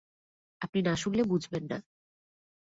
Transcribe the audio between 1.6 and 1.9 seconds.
না।